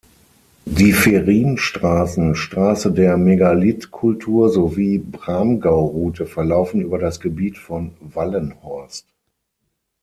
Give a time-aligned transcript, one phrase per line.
[0.65, 9.05] Die Ferienstraßen Straße der Megalithkultur sowie Bramgau-Route verlaufen über das Gebiet von Wallenhorst.